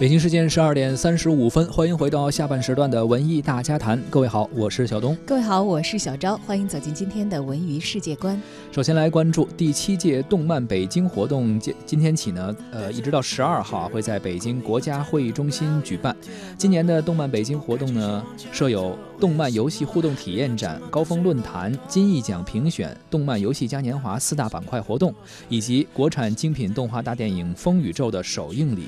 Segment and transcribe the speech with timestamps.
[0.00, 4.02] 北京时间十二点三十五分，欢迎回到下半时段的文艺大家谈。
[4.08, 5.14] 各位好，我是小东。
[5.26, 6.38] 各位好，我是小昭。
[6.38, 8.40] 欢迎走进今天的文娱世界观。
[8.72, 16.16] 首先来关注第七届动漫北京活动，今今天起呢，呃，一直到十二号会在北京国家会议中心举办。
[16.56, 25.14] 今年的动漫北京活动呢，设有动漫游戏互动体验展、高峰论坛、金艺奖评选、动漫游戏嘉年华四大板块活动，
[25.50, 28.84] 以及国产精品动画大电影《风宇宙》的首映礼。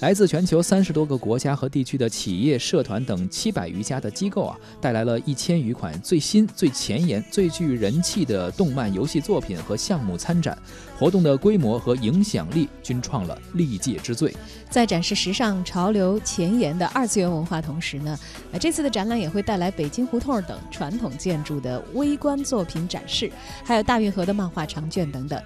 [0.00, 10.56] 来自全球由三十多个国家和地区的企业、社团等七百余家的机构啊，带来了一千余款最新、最前沿、最具人气的动漫游戏作品和项目参展。
[10.98, 14.34] 活动的规模和影响力均创了历届之最。
[14.70, 18.18] 在展示时尚潮流前沿的二次元文化同时呢，
[18.52, 23.30] 呃，这次的展览也会带来北京胡同等传统建筑的微观作品展示，
[23.62, 25.38] 还有大运河的漫画长卷等等。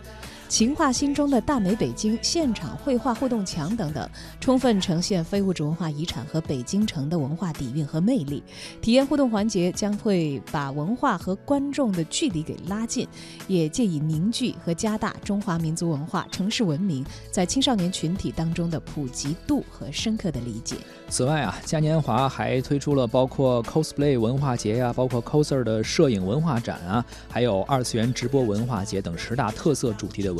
[0.51, 8.43] 情话心中的大美北京现场绘画互动墙等等，充分呈现非物质文化遗产和北京城的文化底蕴和魅力。
[8.83, 13.07] 体验互动环节将会把文化和观众的距离给拉近，
[13.47, 20.75] 也借以凝聚和加大中华民族文化、城市文明在青少年群体当中的普及度和深刻的理解。
[21.09, 30.40] 此外啊，嘉年华还推出了包括 cosplay 文化节呀，包括 coser 的摄影文化展啊，还有二次元直播文化节等十大特色主题的。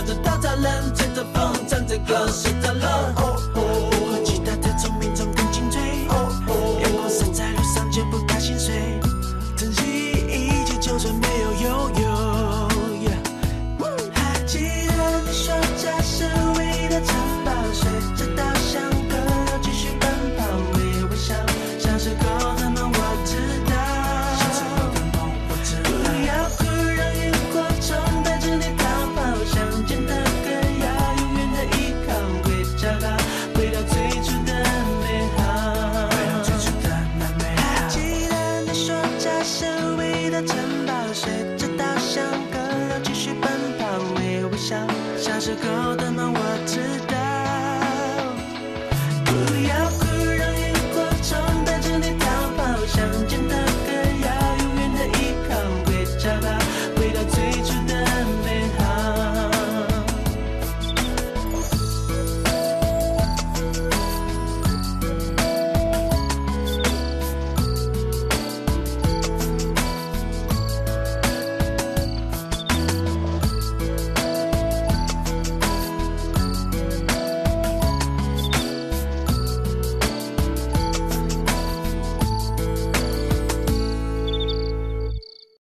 [0.00, 2.26] 靠着大栅栏，吹着风，唱着歌，
[41.12, 44.76] 随着稻香河流继续奔跑，微微笑。
[45.18, 47.09] 小时候的梦我知道。